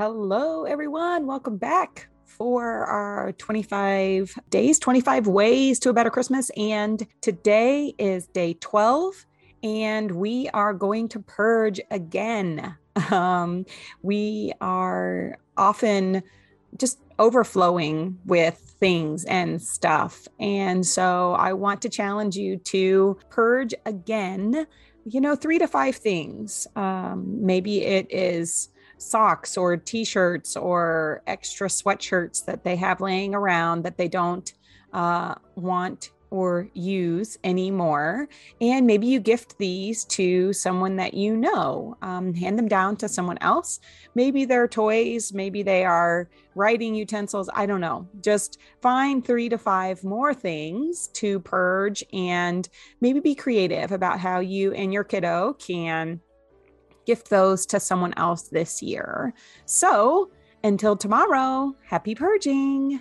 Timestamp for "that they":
32.44-32.76, 33.84-34.08